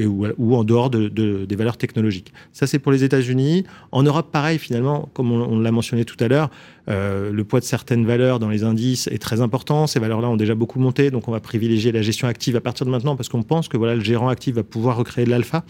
et 0.00 0.06
ou, 0.06 0.54
en 0.54 0.64
dehors 0.64 0.90
de, 0.90 1.08
des 1.08 1.56
valeurs 1.56 1.76
technologiques. 1.76 2.32
Ça, 2.52 2.66
c'est 2.66 2.78
pour 2.78 2.90
les 2.90 3.04
États-Unis. 3.04 3.64
En 3.92 4.02
Europe, 4.02 4.30
pareil, 4.32 4.58
finalement, 4.58 5.08
comme 5.12 5.30
on, 5.30 5.60
l'a 5.60 5.70
mentionné 5.70 6.04
tout 6.04 6.16
à 6.20 6.28
l'heure, 6.28 6.50
euh, 6.88 7.30
le 7.30 7.44
poids 7.44 7.60
de 7.60 7.64
certaines 7.64 8.06
valeurs 8.06 8.38
dans 8.38 8.48
les 8.48 8.64
indices 8.64 9.06
est 9.08 9.18
très 9.18 9.40
important. 9.40 9.86
Ces 9.86 10.00
valeurs-là 10.00 10.28
ont 10.28 10.36
déjà 10.36 10.54
beaucoup 10.54 10.80
monté, 10.80 11.10
donc 11.10 11.28
on 11.28 11.32
va 11.32 11.40
privilégier 11.40 11.92
la 11.92 12.02
gestion 12.02 12.28
active 12.28 12.56
à 12.56 12.60
partir 12.60 12.86
de 12.86 12.90
maintenant 12.90 13.14
parce 13.14 13.28
qu'on 13.28 13.42
pense 13.42 13.68
que 13.68 13.76
voilà, 13.76 13.94
le 13.94 14.00
gérant 14.00 14.28
actif 14.28 14.54
va 14.54 14.62
pouvoir 14.62 14.96
recréer 14.96 15.24
de 15.24 15.30
l'alpha. 15.30 15.64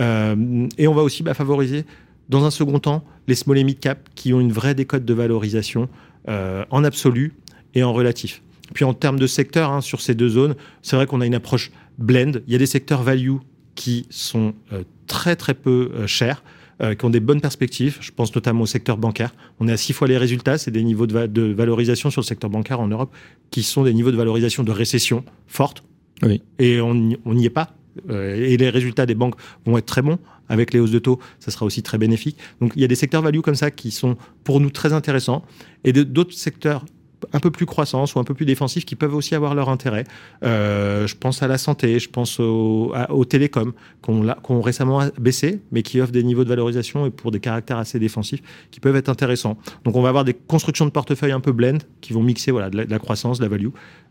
Euh, 0.00 0.66
et 0.78 0.88
on 0.88 0.94
va 0.94 1.02
aussi 1.02 1.22
bah, 1.22 1.34
favoriser, 1.34 1.84
dans 2.28 2.44
un 2.44 2.50
second 2.50 2.78
temps, 2.78 3.04
les 3.28 3.34
small 3.34 3.58
et 3.58 3.64
mid 3.64 3.78
cap 3.78 4.08
qui 4.14 4.32
ont 4.32 4.40
une 4.40 4.52
vraie 4.52 4.74
décote 4.74 5.04
de 5.04 5.14
valorisation 5.14 5.88
euh, 6.28 6.64
en 6.70 6.82
absolu 6.82 7.34
et 7.74 7.84
en 7.84 7.92
relatif. 7.92 8.42
Puis 8.74 8.84
en 8.84 8.94
termes 8.94 9.18
de 9.18 9.26
secteur, 9.26 9.70
hein, 9.70 9.80
sur 9.80 10.00
ces 10.00 10.14
deux 10.14 10.28
zones, 10.28 10.56
c'est 10.82 10.96
vrai 10.96 11.06
qu'on 11.06 11.20
a 11.20 11.26
une 11.26 11.34
approche 11.34 11.70
blend. 11.98 12.32
Il 12.46 12.52
y 12.52 12.56
a 12.56 12.58
des 12.58 12.66
secteurs 12.66 13.02
value 13.02 13.36
qui 13.76 14.06
sont 14.10 14.54
euh, 14.72 14.82
très 15.06 15.36
très 15.36 15.54
peu 15.54 15.92
euh, 15.94 16.06
chers, 16.08 16.42
euh, 16.82 16.96
qui 16.96 17.04
ont 17.04 17.10
des 17.10 17.20
bonnes 17.20 17.40
perspectives. 17.40 17.98
Je 18.00 18.10
pense 18.10 18.34
notamment 18.34 18.62
au 18.62 18.66
secteur 18.66 18.96
bancaire. 18.96 19.32
On 19.60 19.68
est 19.68 19.72
à 19.72 19.76
six 19.76 19.92
fois 19.92 20.08
les 20.08 20.18
résultats. 20.18 20.58
C'est 20.58 20.72
des 20.72 20.82
niveaux 20.82 21.06
de, 21.06 21.52
valorisation 21.52 22.10
sur 22.10 22.22
le 22.22 22.26
secteur 22.26 22.50
bancaire 22.50 22.80
en 22.80 22.88
Europe 22.88 23.14
qui 23.50 23.62
sont 23.62 23.84
des 23.84 23.94
niveaux 23.94 24.10
de 24.10 24.16
valorisation 24.16 24.64
de 24.64 24.72
récession 24.72 25.24
forte. 25.46 25.84
Oui. 26.22 26.42
Et 26.58 26.80
on 26.80 26.94
n'y 26.94 27.44
est 27.44 27.50
pas. 27.50 27.76
et 28.08 28.56
les 28.56 28.70
résultats 28.70 29.06
des 29.06 29.14
banques 29.14 29.36
vont 29.64 29.78
être 29.78 29.86
très 29.86 30.02
bons. 30.02 30.18
Avec 30.48 30.72
les 30.72 30.78
hausses 30.78 30.92
de 30.92 31.00
taux, 31.00 31.18
ça 31.40 31.50
sera 31.50 31.66
aussi 31.66 31.82
très 31.82 31.98
bénéfique. 31.98 32.38
Donc 32.60 32.72
il 32.76 32.82
y 32.82 32.84
a 32.84 32.88
des 32.88 32.94
secteurs 32.94 33.20
value 33.20 33.40
comme 33.40 33.56
ça 33.56 33.72
qui 33.72 33.90
sont 33.90 34.16
pour 34.44 34.60
nous 34.60 34.70
très 34.70 34.92
intéressants. 34.92 35.44
Et 35.84 35.92
d'autres 35.92 36.34
secteurs 36.34 36.84
un 37.32 37.40
peu 37.40 37.50
plus 37.50 37.66
croissance 37.66 38.14
ou 38.14 38.18
un 38.18 38.24
peu 38.24 38.34
plus 38.34 38.46
défensifs 38.46 38.84
qui 38.84 38.94
peuvent 38.94 39.14
aussi 39.14 39.34
avoir 39.34 39.54
leur 39.54 39.68
intérêt. 39.68 40.04
Euh, 40.44 41.06
je 41.06 41.16
pense 41.16 41.42
à 41.42 41.48
la 41.48 41.58
santé, 41.58 41.98
je 41.98 42.08
pense 42.08 42.40
aux, 42.40 43.24
télécoms 43.28 43.72
qu'on 44.02 44.28
ont 44.48 44.60
récemment 44.60 45.02
baissé, 45.18 45.60
mais 45.72 45.82
qui 45.82 46.00
offrent 46.00 46.12
des 46.12 46.22
niveaux 46.22 46.44
de 46.44 46.48
valorisation 46.48 47.06
et 47.06 47.10
pour 47.10 47.30
des 47.30 47.40
caractères 47.40 47.78
assez 47.78 47.98
défensifs 47.98 48.42
qui 48.70 48.80
peuvent 48.80 48.96
être 48.96 49.08
intéressants. 49.08 49.56
Donc 49.84 49.96
on 49.96 50.02
va 50.02 50.08
avoir 50.08 50.24
des 50.24 50.34
constructions 50.34 50.84
de 50.84 50.90
portefeuille 50.90 51.32
un 51.32 51.40
peu 51.40 51.52
blend 51.52 51.78
qui 52.00 52.12
vont 52.12 52.22
mixer 52.22 52.50
voilà, 52.50 52.70
de, 52.70 52.86
la, 52.88 52.98
croissance, 52.98 53.38
de 53.38 53.44
la 53.44 53.48
value, 53.48 53.68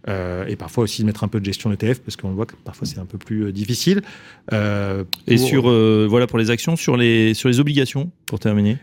euh, 0.08 0.46
et 0.48 0.56
parfois 0.56 0.84
aussi 0.84 1.04
mettre 1.04 1.24
un 1.24 1.28
peu 1.28 1.40
de 1.40 1.46
gestion 1.46 1.72
ETF 1.72 2.00
parce 2.00 2.16
qu'on 2.16 2.32
voit 2.32 2.46
que 2.46 2.56
parfois 2.64 2.86
c'est 2.86 3.00
un 3.00 3.06
peu 3.06 3.18
plus 3.18 3.46
euh, 3.46 3.52
difficile. 3.52 4.02
et 4.52 5.38
sur 5.38 5.70
voilà 6.08 6.28
pour 6.28 6.40
les 6.40 6.50
actions, 6.50 6.76
sur 6.76 6.98
les 6.98 7.34
sur 7.34 7.50
les 7.50 7.60
obligations 7.60 8.12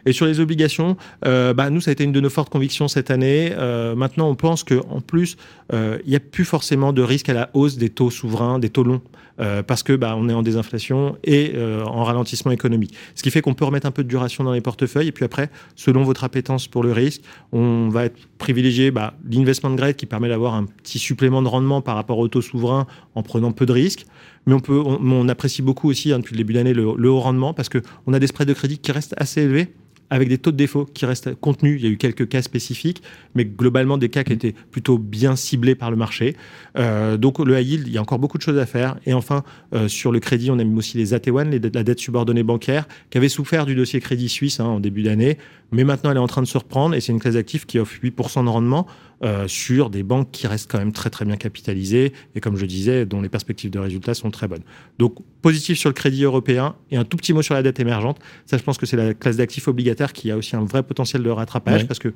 Et 0.06 0.12
sur 0.12 0.26
les 0.26 0.40
obligations, 0.40 0.96
bah, 1.22 1.70
nous 1.70 1.80
ça 1.80 1.90
a 1.90 1.92
été 1.92 2.04
une 2.04 2.12
de 2.12 2.20
nos 2.20 2.30
fortes 2.30 2.50
convictions 2.50 2.88
cette 2.88 3.10
année. 3.10 3.50
maintenant 3.96 4.12
maintenant, 4.12 4.28
on 4.28 4.34
pense 4.34 4.64
qu'en 4.64 5.00
plus, 5.00 5.36
euh, 5.72 5.98
il 6.04 6.10
n'y 6.10 6.16
a 6.16 6.20
plus 6.20 6.44
forcément 6.44 6.92
de 6.92 7.02
risque 7.02 7.28
à 7.28 7.34
la 7.34 7.50
hausse 7.54 7.76
des 7.76 7.88
taux 7.88 8.10
souverains, 8.10 8.58
des 8.58 8.68
taux 8.68 8.84
longs, 8.84 9.00
euh, 9.40 9.62
parce 9.62 9.82
que 9.82 9.94
bah, 9.94 10.14
on 10.16 10.28
est 10.28 10.32
en 10.32 10.42
désinflation 10.42 11.16
et 11.24 11.52
euh, 11.54 11.84
en 11.84 12.04
ralentissement 12.04 12.52
économique. 12.52 12.94
Ce 13.14 13.22
qui 13.22 13.30
fait 13.30 13.40
qu'on 13.40 13.54
peut 13.54 13.64
remettre 13.64 13.86
un 13.86 13.90
peu 13.90 14.04
de 14.04 14.08
duration 14.08 14.44
dans 14.44 14.52
les 14.52 14.60
portefeuilles. 14.60 15.08
Et 15.08 15.12
puis 15.12 15.24
après, 15.24 15.50
selon 15.76 16.02
votre 16.02 16.24
appétence 16.24 16.68
pour 16.68 16.82
le 16.82 16.92
risque, 16.92 17.22
on 17.52 17.88
va 17.88 18.04
être 18.04 18.16
privilégié 18.38 18.90
bah, 18.90 19.14
l'investment 19.30 19.74
grade 19.74 19.96
qui 19.96 20.06
permet 20.06 20.28
d'avoir 20.28 20.54
un 20.54 20.64
petit 20.64 20.98
supplément 20.98 21.42
de 21.42 21.48
rendement 21.48 21.80
par 21.80 21.94
rapport 21.94 22.18
aux 22.18 22.28
taux 22.28 22.42
souverains 22.42 22.86
en 23.14 23.22
prenant 23.22 23.52
peu 23.52 23.66
de 23.66 23.72
risques. 23.72 24.06
Mais 24.46 24.54
on, 24.54 24.60
peut, 24.60 24.82
on, 24.84 25.28
apprécie 25.28 25.62
beaucoup 25.62 25.88
aussi 25.88 26.12
hein, 26.12 26.18
depuis 26.18 26.32
le 26.32 26.38
début 26.38 26.52
d'année 26.52 26.74
le, 26.74 26.94
le 26.96 27.10
haut 27.10 27.20
rendement 27.20 27.54
parce 27.54 27.68
qu'on 27.68 28.12
a 28.12 28.18
des 28.18 28.26
spreads 28.26 28.48
de 28.48 28.54
crédit 28.54 28.78
qui 28.78 28.90
restent 28.90 29.14
assez 29.16 29.42
élevés 29.42 29.72
avec 30.12 30.28
des 30.28 30.36
taux 30.36 30.50
de 30.50 30.58
défaut 30.58 30.84
qui 30.84 31.06
restent 31.06 31.34
contenus. 31.36 31.80
Il 31.80 31.86
y 31.86 31.88
a 31.88 31.90
eu 31.90 31.96
quelques 31.96 32.28
cas 32.28 32.42
spécifiques, 32.42 33.02
mais 33.34 33.46
globalement 33.46 33.96
des 33.96 34.10
cas 34.10 34.24
qui 34.24 34.34
étaient 34.34 34.54
plutôt 34.70 34.98
bien 34.98 35.36
ciblés 35.36 35.74
par 35.74 35.90
le 35.90 35.96
marché. 35.96 36.36
Euh, 36.76 37.16
donc 37.16 37.38
le 37.38 37.58
high 37.58 37.66
yield, 37.66 37.86
il 37.86 37.94
y 37.94 37.98
a 37.98 38.02
encore 38.02 38.18
beaucoup 38.18 38.36
de 38.36 38.42
choses 38.42 38.58
à 38.58 38.66
faire. 38.66 38.98
Et 39.06 39.14
enfin, 39.14 39.42
euh, 39.74 39.88
sur 39.88 40.12
le 40.12 40.20
crédit, 40.20 40.50
on 40.50 40.58
a 40.58 40.64
mis 40.64 40.76
aussi 40.76 40.98
les 40.98 41.14
AT1, 41.14 41.72
la 41.72 41.82
dette 41.82 41.98
subordonnée 41.98 42.42
bancaire, 42.42 42.86
qui 43.08 43.16
avait 43.16 43.30
souffert 43.30 43.64
du 43.64 43.74
dossier 43.74 44.00
Crédit 44.00 44.28
Suisse 44.28 44.60
hein, 44.60 44.66
en 44.66 44.80
début 44.80 45.02
d'année, 45.02 45.38
mais 45.70 45.84
maintenant 45.84 46.10
elle 46.10 46.18
est 46.18 46.20
en 46.20 46.26
train 46.26 46.42
de 46.42 46.46
se 46.46 46.58
reprendre 46.58 46.94
et 46.94 47.00
c'est 47.00 47.12
une 47.12 47.18
classe 47.18 47.34
d'actifs 47.34 47.64
qui 47.64 47.78
offre 47.78 47.94
8% 48.02 48.44
de 48.44 48.50
rendement. 48.50 48.86
Euh, 49.24 49.46
sur 49.46 49.88
des 49.88 50.02
banques 50.02 50.32
qui 50.32 50.48
restent 50.48 50.68
quand 50.68 50.78
même 50.78 50.90
très 50.90 51.08
très 51.08 51.24
bien 51.24 51.36
capitalisées 51.36 52.12
et 52.34 52.40
comme 52.40 52.56
je 52.56 52.66
disais, 52.66 53.06
dont 53.06 53.20
les 53.20 53.28
perspectives 53.28 53.70
de 53.70 53.78
résultats 53.78 54.14
sont 54.14 54.32
très 54.32 54.48
bonnes. 54.48 54.64
Donc 54.98 55.14
positif 55.42 55.78
sur 55.78 55.88
le 55.88 55.94
crédit 55.94 56.24
européen 56.24 56.74
et 56.90 56.96
un 56.96 57.04
tout 57.04 57.16
petit 57.16 57.32
mot 57.32 57.40
sur 57.40 57.54
la 57.54 57.62
dette 57.62 57.78
émergente. 57.78 58.18
Ça, 58.46 58.58
je 58.58 58.64
pense 58.64 58.78
que 58.78 58.86
c'est 58.86 58.96
la 58.96 59.14
classe 59.14 59.36
d'actifs 59.36 59.68
obligataires 59.68 60.12
qui 60.12 60.32
a 60.32 60.36
aussi 60.36 60.56
un 60.56 60.64
vrai 60.64 60.82
potentiel 60.82 61.22
de 61.22 61.30
rattrapage 61.30 61.86
parce 61.86 62.00
que 62.00 62.12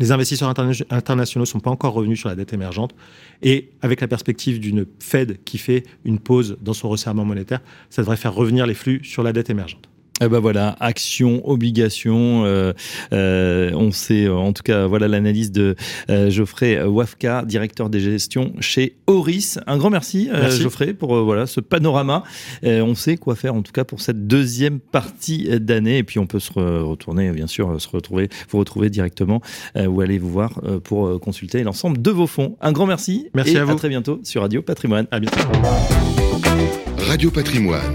les 0.00 0.10
investisseurs 0.10 0.52
internationaux 0.90 1.44
ne 1.44 1.46
sont 1.46 1.60
pas 1.60 1.70
encore 1.70 1.92
revenus 1.92 2.18
sur 2.18 2.28
la 2.28 2.34
dette 2.34 2.52
émergente. 2.52 2.96
Et 3.42 3.70
avec 3.80 4.00
la 4.00 4.08
perspective 4.08 4.58
d'une 4.58 4.86
Fed 4.98 5.38
qui 5.44 5.56
fait 5.56 5.84
une 6.04 6.18
pause 6.18 6.58
dans 6.60 6.74
son 6.74 6.88
resserrement 6.88 7.24
monétaire, 7.24 7.60
ça 7.90 8.02
devrait 8.02 8.16
faire 8.16 8.34
revenir 8.34 8.66
les 8.66 8.74
flux 8.74 9.04
sur 9.04 9.22
la 9.22 9.32
dette 9.32 9.50
émergente. 9.50 9.88
Eh 10.20 10.28
ben 10.28 10.38
voilà, 10.38 10.76
action, 10.78 11.42
obligation. 11.48 12.44
Euh, 12.44 12.72
euh, 13.12 13.72
on 13.74 13.90
sait, 13.90 14.28
en 14.28 14.52
tout 14.52 14.62
cas, 14.62 14.86
voilà 14.86 15.08
l'analyse 15.08 15.50
de 15.50 15.74
euh, 16.08 16.30
Geoffrey 16.30 16.80
Wafka, 16.84 17.44
directeur 17.44 17.90
des 17.90 17.98
gestions 17.98 18.52
chez 18.60 18.94
Oris. 19.08 19.58
Un 19.66 19.76
grand 19.76 19.90
merci, 19.90 20.30
Geoffrey, 20.60 20.94
pour 20.94 21.24
voilà 21.24 21.48
ce 21.48 21.60
panorama. 21.60 22.22
on 22.62 22.94
sait 22.94 23.16
quoi 23.16 23.34
faire, 23.34 23.56
en 23.56 23.62
tout 23.62 23.72
cas, 23.72 23.84
pour 23.84 24.00
cette 24.00 24.28
deuxième 24.28 24.78
partie 24.78 25.48
d'année. 25.58 25.98
Et 25.98 26.04
puis, 26.04 26.20
on 26.20 26.26
peut 26.26 26.38
se 26.38 26.52
retourner, 26.52 27.32
bien 27.32 27.48
sûr, 27.48 27.80
se 27.80 27.88
retrouver, 27.88 28.28
vous 28.50 28.58
retrouver 28.58 28.90
directement 28.90 29.40
ou 29.76 30.00
aller 30.00 30.18
vous 30.18 30.30
voir 30.30 30.60
pour 30.84 31.18
consulter 31.20 31.64
l'ensemble 31.64 32.00
de 32.00 32.10
vos 32.12 32.28
fonds. 32.28 32.56
Un 32.60 32.70
grand 32.70 32.86
merci. 32.86 33.30
Merci 33.34 33.56
à 33.58 33.64
vous. 33.64 33.72
À 33.72 33.76
très 33.76 33.88
bientôt 33.88 34.20
sur 34.22 34.42
Radio 34.42 34.62
Patrimoine. 34.62 35.08
À 35.10 35.18
bientôt. 35.18 35.38
Radio 36.98 37.32
Patrimoine 37.32 37.94